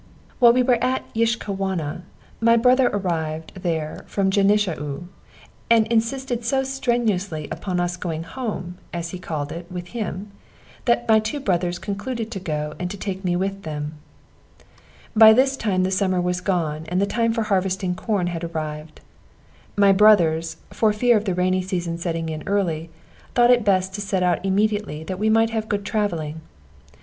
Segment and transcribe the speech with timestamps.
[0.39, 2.01] While we were at Yiskahwana,
[2.39, 5.03] my brother arrived there from Genishau,
[5.69, 10.31] and insisted so strenuously upon our going home (as he called it) with him,
[10.85, 13.93] that my two brothers concluded to go, and to take me with them.
[15.15, 19.01] By this time the summer was gone, and the time for harvesting corn had arrived.
[19.75, 22.89] My brothers, for fear of the rainy season setting in early,
[23.35, 26.41] thought it best to set out immediately that we might have good travelling.